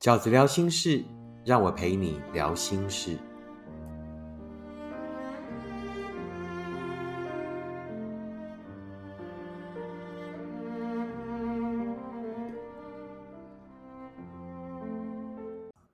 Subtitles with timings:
[0.00, 1.04] 饺子聊心事，
[1.44, 3.18] 让我陪你聊心事。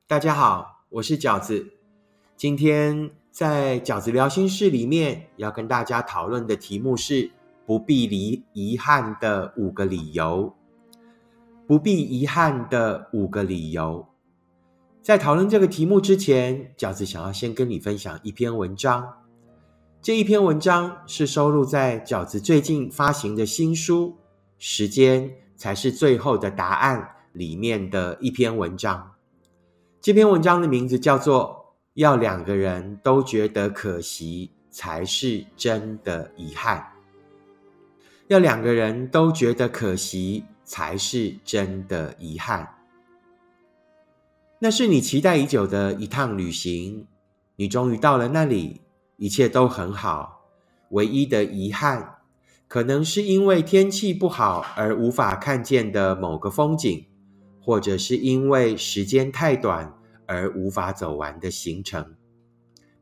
[0.07, 1.73] 大家好，我是饺子。
[2.37, 7.29] 今天在饺子聊心事里面，要跟大家讨论的题目是
[7.67, 10.56] 不必离遗憾的五个理由。
[11.67, 14.07] 不必遗憾的五个理由。
[15.03, 19.05] 在讨论这个题目之前，饺子想要先跟你分享一篇文章。
[20.01, 24.11] 这一篇文章是收录在饺子最近发行的新书
[24.59, 27.01] 《时间才是最后的答案》
[27.33, 29.13] 里面的一篇文章。
[30.01, 36.79] 这篇文章的名字叫做《要两个人都觉得可惜才是真的遗憾》。
[38.29, 40.45] 要两个人都觉得可惜。
[40.67, 42.75] 才是真的遗憾。
[44.59, 47.07] 那是你期待已久的一趟旅行，
[47.57, 48.81] 你终于到了那里，
[49.17, 50.45] 一切都很好。
[50.91, 52.17] 唯一的遗憾，
[52.67, 57.07] 可能是因为天气不好而无法看见的某个风景，
[57.61, 59.95] 或者是因为时间太短
[60.27, 62.17] 而无法走完的行程。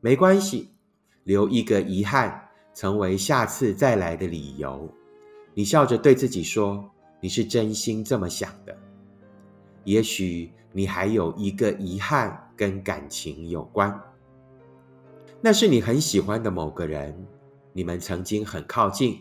[0.01, 0.71] 没关系，
[1.23, 4.93] 留一个遗憾，成为下次再来的理由。
[5.53, 6.91] 你笑着对自己说。
[7.25, 8.77] 你是真心这么想的，
[9.83, 13.99] 也许你还有一个遗憾跟感情有关，
[15.41, 17.25] 那是你很喜欢的某个人，
[17.73, 19.17] 你们曾经很靠近，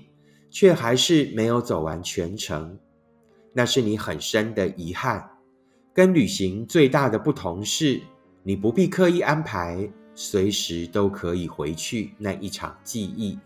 [0.51, 2.79] 却还是没有走完全程，
[3.55, 5.31] 那是你很深的遗憾。
[5.95, 8.03] 跟旅行最大的不同是，
[8.43, 13.39] 你不必刻意安排，随时都可以回去那一场记忆。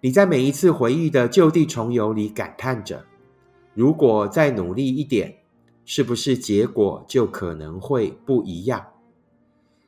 [0.00, 3.04] 你在每一次回忆的就地重游里感叹着。
[3.74, 5.36] 如果再努力一点，
[5.84, 8.84] 是不是结果就可能会不一样？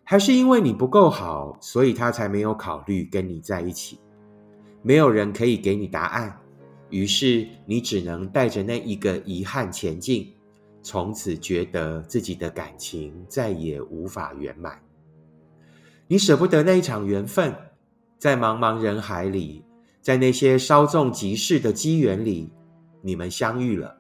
[0.05, 3.99] 还是因为你不够好，所以他才没有考虑跟你在一起？
[4.83, 6.37] 没有人可以给你答案，
[6.91, 10.33] 于是你只能带着那一个遗憾前进，
[10.83, 14.81] 从此觉得自己的感情再也无法圆满。
[16.09, 17.55] 你舍不得那一场缘分，
[18.19, 19.65] 在茫茫人海里，
[20.01, 22.51] 在那些稍纵即逝的机缘里。
[23.03, 23.99] 你们相遇了，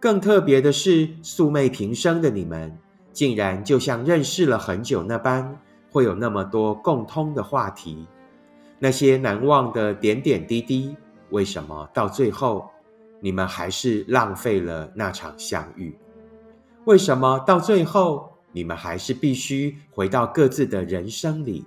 [0.00, 2.78] 更特别的是，素昧平生的你们，
[3.12, 5.60] 竟然就像认识了很久那般，
[5.90, 8.06] 会有那么多共通的话题。
[8.78, 10.96] 那些难忘的点点滴滴，
[11.30, 12.70] 为什么到最后，
[13.20, 15.96] 你们还是浪费了那场相遇？
[16.84, 21.64] 为什么到最后，你们还是必须回到各自的人生里？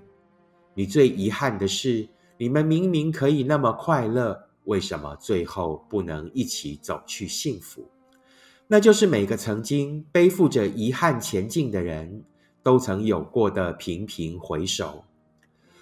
[0.75, 4.46] 你最遗憾的是，你们明明可以那么快乐。
[4.67, 7.89] 为什么最后不能一起走去幸福？
[8.67, 12.25] 那就是每个曾经背负着遗憾前进的人
[12.61, 15.05] 都曾有过的频频回首，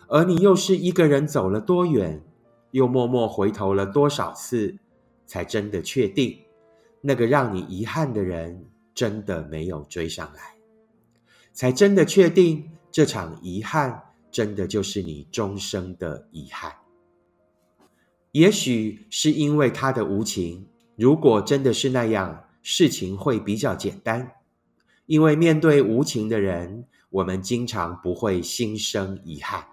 [0.07, 2.21] 而你又是一个人走了多远，
[2.69, 4.77] 又默默回头了多少次，
[5.25, 6.37] 才真的确定
[7.01, 10.55] 那个让你遗憾的人真的没有追上来，
[11.53, 16.71] 才真的确定这场遗憾真的就是你终生的遗憾。
[18.35, 24.33] 也许是因为他的无情，如果真的是那样，事情会比较简单。
[25.05, 29.63] 因为面对无情的人，我们经常不会心生遗憾。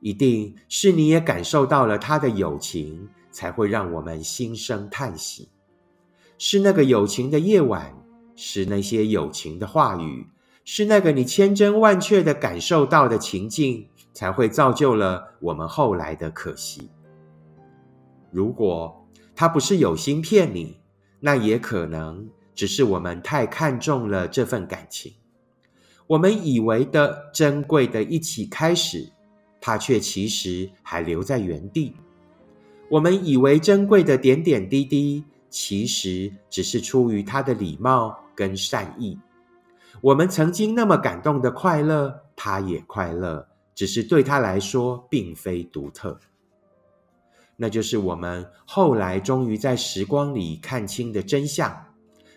[0.00, 5.48] 一定是你也感受到了他的友情，才会让我们心生叹息。
[6.38, 7.94] 是那个友情的夜晚，
[8.34, 10.26] 是那些友情的话语，
[10.64, 16.90] 是那个你千真万确的感受到的情境，才会造就了我们后来的可惜。
[18.30, 20.78] 如果他不是有心骗你，
[21.20, 25.12] 那也可能只是我们太看重了这份感情。
[26.06, 29.10] 我们以为的珍贵的一起开始，
[29.60, 31.94] 他却其实还留在原地。
[32.88, 39.18] 我们以为珍贵的点点滴滴，其实只是出于他的礼貌跟善意。
[40.00, 46.18] 我们曾经那么感动的快乐，他也快乐，只是对他来说并非独特。
[47.62, 51.70] 那就是我们后来终于在时光里看清的真相。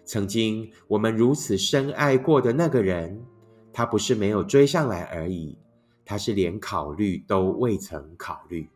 [0.03, 3.23] 曾经我们如此深爱过的那个人，
[3.71, 5.57] 他不是没有追上来而已，
[6.03, 8.67] 他是连考虑都未曾考虑。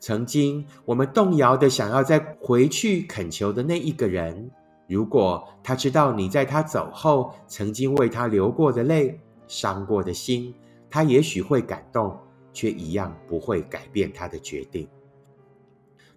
[0.00, 4.50] 曾经我们动摇的想要再回去恳求的那一个人，
[4.88, 10.54] 如果他知道你在他走后曾经为他流过的泪、伤过的心，
[10.88, 12.18] 他也许会感动，
[12.54, 14.88] 却一样不会改变他的决定。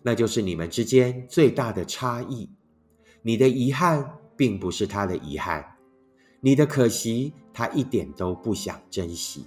[0.04, 2.50] 那就是你们之间最大的差异。
[3.22, 5.76] 你的遗憾并不是他的遗憾，
[6.40, 9.46] 你的可惜他一点都不想珍惜。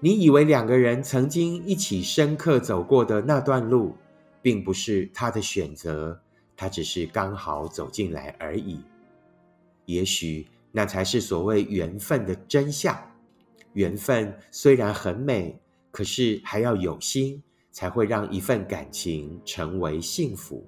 [0.00, 3.96] 你以为两个人曾经一起深刻走过的那段路，
[4.42, 6.20] 并不是他的选择，
[6.56, 8.80] 他只是刚好走进来而已。
[9.86, 12.96] 也许那才是所谓缘分的真相。
[13.72, 15.60] 缘分虽然很美，
[15.90, 17.42] 可是还要有心，
[17.74, 20.64] 才会让一份感情成为幸福。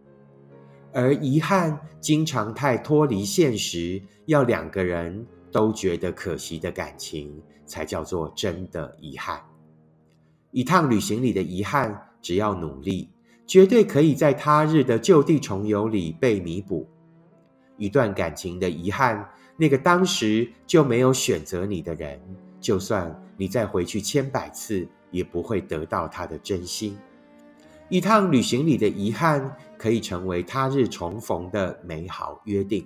[0.92, 9.40] 而遗憾经常太脱离现实，要两个人都觉得可惜的感情，才叫做真的遗憾。
[10.50, 13.08] 一趟旅行里的遗憾，只要努力，
[13.46, 16.88] 绝对可以在他日的就地重游里被弥补。
[17.76, 22.18] 一段感情的遗憾，那个当时就没有选择你的人，
[22.58, 26.96] 就算你再回去千百次，也不会得到他的真心。
[27.88, 32.84] 一趟旅行里的遗憾，可以成为他日重逢的美好约定；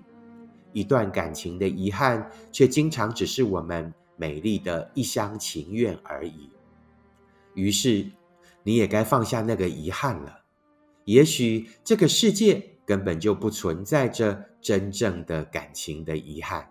[0.72, 6.50] 一段感情的遗憾，却经常只是我们美丽的一厢情愿而已。
[7.54, 8.06] 于是，
[8.62, 10.42] 你也该放下那个遗憾了。
[11.06, 16.68] 也许这个世界根本就不存在着真正的感情的遗憾，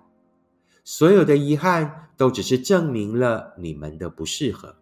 [0.84, 4.76] 所有的遗憾都只是证明了你们的不适合。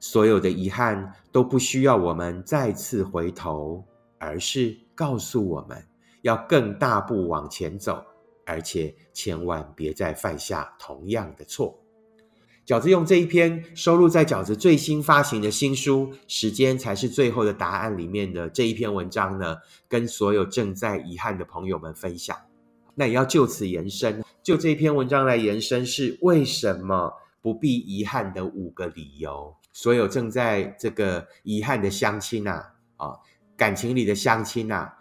[0.00, 3.84] 所有的遗憾都不需要我们再次回头，
[4.18, 5.86] 而是告诉我们
[6.22, 8.02] 要更大步往前走，
[8.46, 11.78] 而且千万别再犯下同样的错。
[12.66, 19.56] 饺子用这一篇收录在饺子最新发行的新书《时间才是最后的答案》里面的这一篇文章呢，
[19.88, 22.36] 跟所有正在遗憾的朋友们分享。
[22.94, 27.12] 那也要就此延伸，就这篇文章来延伸，是为什么
[27.42, 29.56] 不必遗憾的五个理由。
[29.72, 32.64] 所有正在这个遗憾的相亲呐，
[32.96, 33.18] 啊，
[33.56, 34.92] 感情里的相亲呐，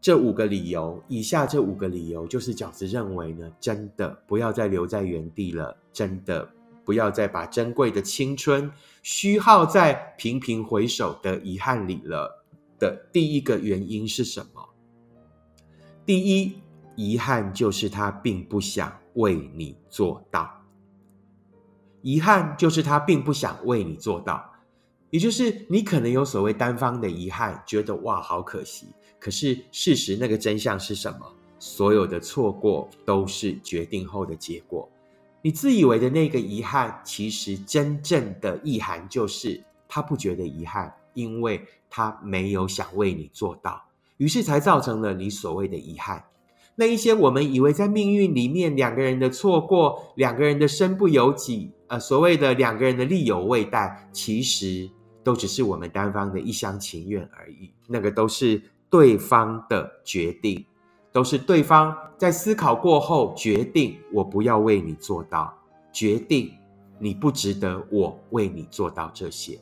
[0.00, 6.48] 这五个理由，以下这五个理由，就是饺子认为呢，真的不要再留在原地了，真的
[6.84, 8.70] 不要再把珍贵的青春
[9.02, 12.44] 虚耗在频频回首的遗憾里了。
[12.78, 14.68] 的第一个原因是什么？
[16.06, 16.60] 第一，
[16.94, 20.57] 遗憾就是他并不想为你做到。
[22.02, 24.52] 遗憾就是他并不想为你做到，
[25.10, 28.86] 也就是你可能有所谓单方的遗憾，觉得哇好可惜。
[29.18, 31.26] 可是事实那个真相是什么？
[31.58, 34.88] 所有的错过都是决定后的结果。
[35.42, 43.82] 你自以为的那个遗憾，其实真正的意涵就是他不觉得遗憾，因为他没有想为你做到，
[44.18, 46.24] 于是才造成了你所谓的遗憾。
[46.80, 51.72] 那一些我们以为在命运里面两个人的错过，两个人的身不由己。
[51.88, 54.88] 呃，所谓的两个人的力有未逮，其实
[55.24, 57.72] 都只是我们单方的一厢情愿而已。
[57.88, 60.64] 那个都是对方的决定，
[61.10, 65.52] 都是对方在思考过后决定，我不要为你做到，
[65.92, 66.52] 决定
[67.00, 69.58] 你不值得我为你做到这些，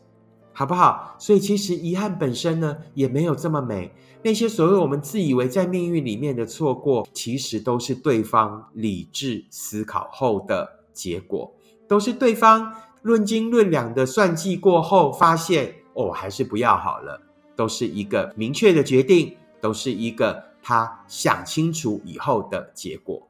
[0.58, 1.14] 好不好？
[1.18, 3.92] 所以其实遗憾本身呢，也没有这么美。
[4.22, 11.52] 那些所谓我们自以为在命运里面的错过，其实都是对方理智思考后的结果。
[11.86, 12.72] 都是对方
[13.02, 17.20] 论斤论两的算计过后，发现哦，还是不要好了。
[17.54, 23.28] 都是一个明确的决定，都是一个他想清楚以后的结果。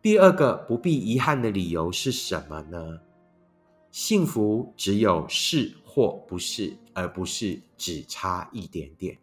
[0.00, 3.00] 第二个不必遗憾的理由是什么呢？
[3.90, 9.18] 幸福只有是或不是，而不是只差一点点。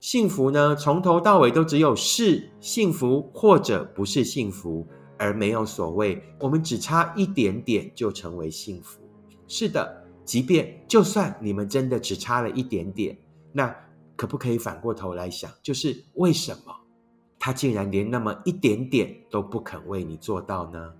[0.00, 4.86] 幸福呢，从头到尾都只有是幸福或者不是幸福。
[5.18, 9.00] 而没有所谓，我们只差一点点就成为幸福。
[9.48, 13.16] 是的，即便就算你们真的只差了一点点，
[13.50, 13.74] 那
[14.14, 16.76] 可不可以反过头来想，就是为什么
[17.38, 20.92] 他竟然连那么一点点都不肯为你做到呢？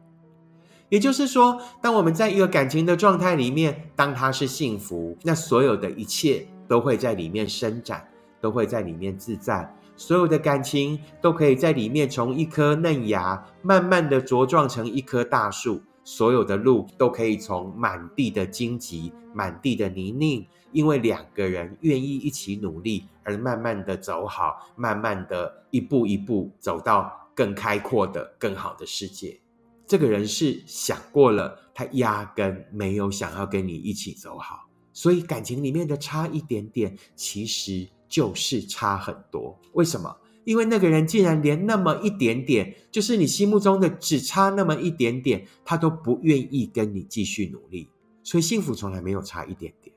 [0.88, 8.08] 也就是说，当我们在一个感情的状态里面，当它是幸福，那所有的一切都会在里面伸展，
[8.40, 9.74] 都会在里面自在。
[9.96, 15.82] 所有的感情都可以在里面，从一颗嫩芽慢慢的茁壮成一棵大树。
[16.04, 29.40] 所有的路都可以从满地的荆棘、满地的泥泞，因为两个人愿意一起努力，而慢慢的走好，慢慢的一步一步走到更开阔的、更好的世界。
[29.86, 37.88] 这个人是想过了，他压根没有想要跟你一起走好，所以感情里面的差一点点，其实。
[38.08, 40.16] 就是差很多，为什么？
[40.44, 47.90] 因为那个人竟然连那么一点点，就是你心目中的只差那么一点点，他都不愿意跟你继续努力。
[48.22, 49.92] 所以幸福从来没有差一点点，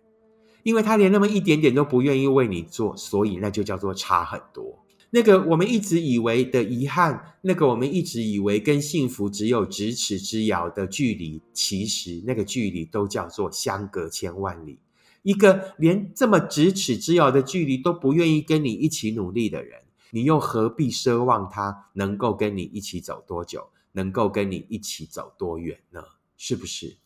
[0.63, 4.79] 因为他连那么一点点都不愿意为你做，所以那就叫做差很多。
[5.11, 14.79] 那个我们一直以为的遗憾，那个我们一直以为跟幸福只有咫尺之遥的距离，其实那个距离都叫做相隔千万里。
[15.23, 26.03] 一个连这么咫尺之遥的距离都不愿意跟你一起努力的人，你又何必奢望他能够跟你一起走多久，能够跟你一起走多远呢？
[26.37, 26.97] 是不是？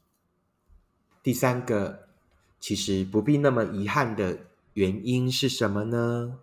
[1.24, 2.10] 第三个，
[2.60, 4.38] 其实不必那么遗憾的
[4.74, 6.38] 原因是什么呢？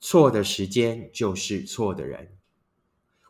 [0.00, 2.36] 错的时间就是错的人。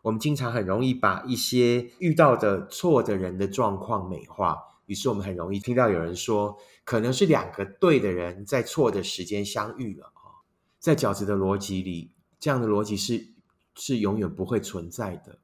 [0.02, 10.40] 我们经常很容易把一些遇到的错的人的状况美化，于是我们很容易听到有人说，可能是两个对的人在错的时间相遇了啊。
[10.78, 13.28] 在饺子的逻辑里，这样的逻辑是
[13.74, 15.38] 是永远不会存在的。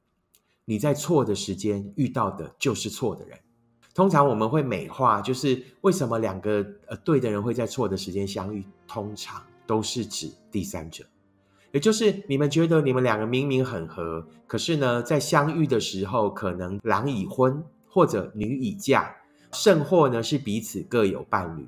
[0.64, 3.38] 你在错的时间遇到的就是错的人。
[3.94, 8.64] 通常我们会美化，就是为什么两个呃对的人会在错的时间相遇？
[8.88, 11.04] 通常都是指第三者。
[11.72, 19.14] 也就是你们觉得你们两个明明很合，可是呢，在相遇的时候，可能郎已婚或者女已嫁，
[19.52, 21.66] 甚或呢是彼此各有伴侣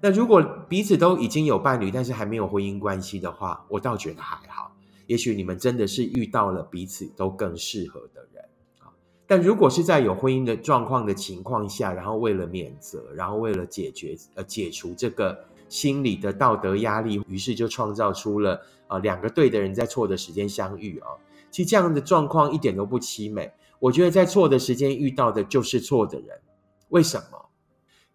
[0.00, 4.72] 那如果彼此都已经有伴侣，但是还没有婚姻关系的话，我倒觉得还好。
[5.06, 8.44] 也许你们真的是遇到了彼此都更适合的人
[8.78, 8.92] 啊。
[9.26, 18.60] 但如果是在有婚姻的状况的情况下，然后为了免责，然后为了解决呃解除这个心理的道德压力，于是就创造出了。
[18.88, 21.08] 啊，两个对的人在错的时间相遇啊，
[21.50, 23.52] 其实这样的状况一点都不凄美。
[23.78, 26.40] 我觉得在错的时间遇到的就是错的人，
[26.88, 27.50] 为什么？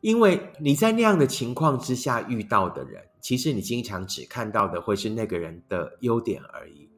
[0.01, 6.89] 因为你在那样的情况之下遇到的人，其实你经常只看到的会是那个人的优点而已，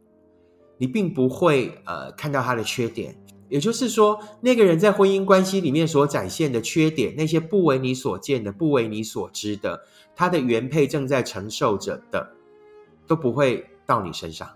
[0.78, 3.14] 你并不会呃看到他的缺点。
[3.50, 9.82] 也就是说，那个人在婚姻关系里面所展现的缺点，那些不为你所见的、不为你所知的，
[10.16, 12.32] 他的原配正在承受着的。
[13.08, 14.50] 都不会到你身上，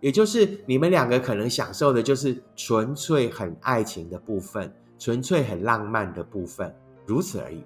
[0.00, 6.74] 也就是你们两个可能享受的就是纯粹很爱情的部分，纯粹很浪漫的部分，
[7.06, 7.62] 如此而已。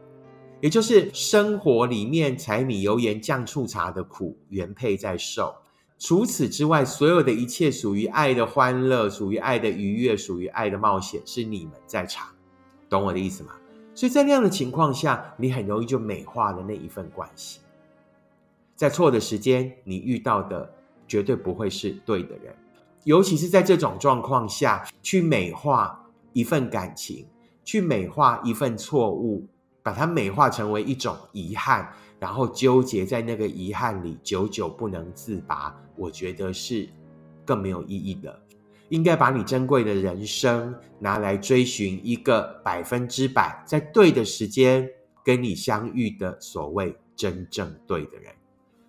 [0.60, 5.54] 也就是生活里面柴米油盐酱醋茶的苦，原配在受。
[5.98, 12.28] 除此之外，所有的一切属于爱的欢乐，属于爱的愉悦，属于爱的冒险，是你们在场，
[12.88, 13.52] 懂我的意思吗？
[13.94, 17.60] 所以在那样的情况下，你很容易就美化了那一份关系。
[18.74, 20.70] 在错的时间，你遇到的
[21.08, 22.54] 绝对不会是对的人，
[23.04, 25.98] 尤其是在这种状况下去美化
[26.34, 27.26] 一份感情，
[27.64, 29.48] 去美化一份错误，
[29.82, 35.74] 把它美化成为一种遗憾，然后纠结在那个遗憾里，久久不能自拔。
[35.96, 36.88] 我觉得是
[37.44, 38.42] 更没有意义的。
[38.88, 44.88] 应该把你珍贵的人生拿来追寻一个百分之百在对的时间
[45.24, 48.32] 跟你相遇的所谓真正对的人。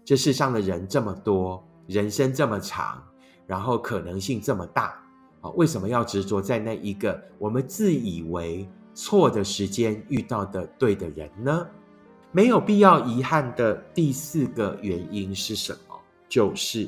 [0.05, 3.03] 这世上的人这么多，人生这么长，
[3.47, 5.03] 然后可能性这么大，
[5.41, 11.67] 啊，为什么要执着在那一个我们自以为错的时间遇到的对的人呢？
[12.37, 15.99] 没有必要遗憾的第四个原因是什么？
[16.29, 16.87] 就是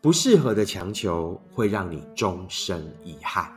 [0.00, 3.48] 不适合的强求会让你终生遗憾。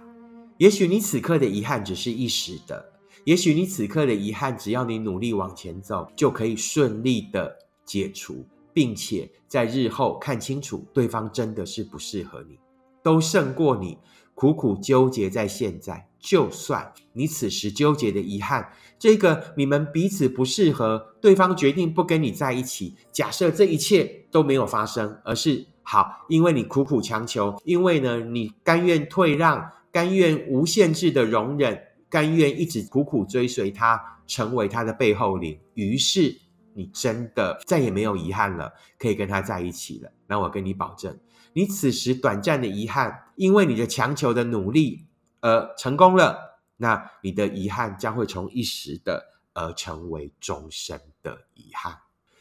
[0.60, 2.86] 也许你此刻的遗憾只是一时的，
[3.24, 8.46] 也许你此刻的遗憾，只要你努力往前走，就可以顺利的解除。
[8.72, 12.60] 并且在日后看清楚对方真的是不适合你，
[13.01, 13.98] 都胜过你
[14.35, 16.07] 苦苦纠结在现在。
[16.19, 22.95] 就算你此时纠结的遗憾，这个你们彼此不适合，对方决定不跟你在一起。
[23.11, 35.59] 假设这一切都没有发生，而是好，因为你苦苦强求，因为呢你甘愿退让，甘愿无限制的容忍，甘愿一直苦苦追随他，成为他的背后灵。
[35.73, 36.41] 于是。
[36.77, 40.11] 你真的再也没有遗憾了，可以跟他在一起了。
[40.27, 41.17] 那我跟你保证，
[41.57, 45.07] 你此时短暂的遗憾，因为你的强求的努力
[45.39, 51.97] 而成功了，那你的遗憾将会从一时的而成为终身的遗憾。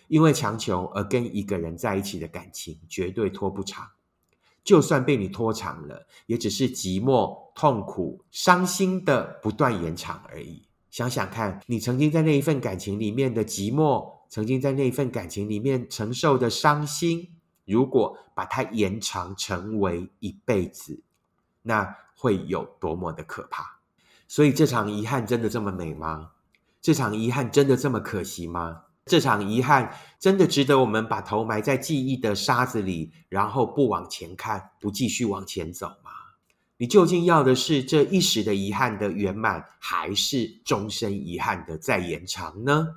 [0.09, 3.87] 因为强求而跟一个人在一起的感情绝对拖不长，
[4.64, 10.66] 就算被你拖长了，也只是寂寞、痛苦、伤心的不断延长而已。
[10.90, 14.12] 想想看，你曾经在那一份感情里面的寂寞。
[14.30, 17.34] 曾经在那一份感情里面承受的伤心，
[17.64, 21.02] 如果把它延长成为一辈子，
[21.62, 23.78] 那会有多么的可怕？
[24.26, 26.33] 所以这场遗憾真的这么美吗？
[26.80, 28.83] 这场遗憾真的这么可惜吗？
[29.06, 36.11] 这场遗憾真的值得我们把头埋在记忆的沙子里，然后不往前看，不继续往前走吗？
[36.78, 42.88] 你究竟要的是这一时的遗憾的圆满，还是终身遗憾的再延长呢？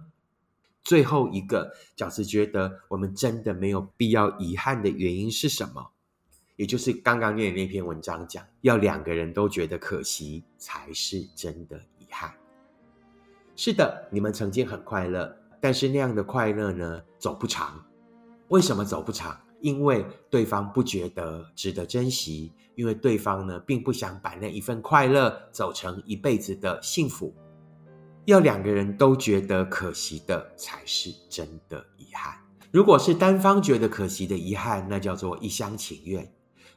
[0.88, 5.92] 最后一个饺子觉得我们真的没有必要遗憾的原因是什么？
[6.56, 12.34] 也就是刚刚念的那篇文章讲，要两个人都觉得可惜，才是真的遗憾。
[13.58, 17.86] 是的，你们曾经很快乐，但是那样的快乐呢，走不长。
[18.48, 19.38] 为什么走不长？
[19.60, 27.36] 因为对方不觉得值得珍惜，因为对方呢，并不想把那一份快乐走成一辈子的幸福。
[28.28, 32.36] 要两个人都觉得可惜的，才是真的遗憾。
[32.72, 36.30] 如果是单方觉得可惜的遗憾，那叫做一厢情愿。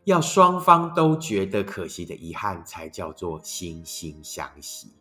[0.04, 4.92] 要双方都觉得可惜的遗憾，才叫做惺惺相惜，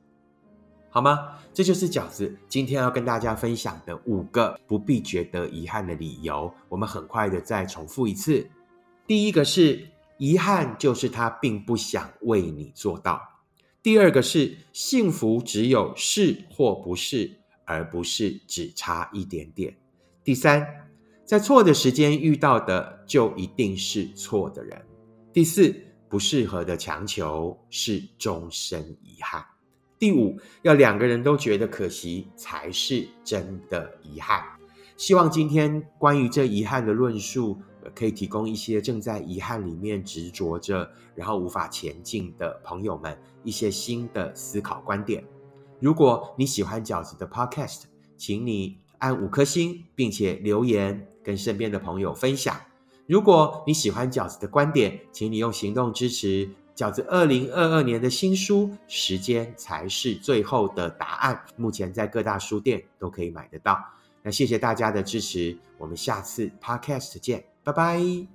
[0.90, 1.38] 好吗？
[1.54, 6.52] 这就是饺子今天要跟大家分享的五个不必觉得遗憾的理由。
[6.68, 8.50] 我们很快的再重复一次。
[9.06, 9.88] 第一个是
[10.18, 13.20] 遗憾，就是他并不想为你做到；
[13.82, 17.32] 第二个是幸福只有是或不是，
[17.64, 19.72] 而不是只差一点点；
[20.24, 20.68] 第三，
[21.24, 24.86] 在错的时间遇到的，就一定是错的人。
[25.32, 25.74] 第四，
[26.10, 29.46] 不适合的强求是终身遗憾。
[29.98, 34.44] 第五，要两个人都觉得可惜，才是真的遗憾。
[34.98, 37.62] 希望今天关于这遗憾的论述，
[37.96, 45.24] 可以提供一些正在遗憾里面执着着，然后无法前进的朋友们一些新的思考观点。
[45.80, 47.84] 如果你喜欢饺子的 Podcast，
[48.18, 52.60] 请你按五颗星，并且留言跟身边的朋友分享。
[53.08, 63.84] 如果你喜欢饺子的观点，请你用行动支持饺子二零二二年的新书《时间才是最后的答案》，目前在各大书店都可以买得到。
[64.22, 68.30] 那谢谢大家的支持，我们下次 Podcast 见，拜拜。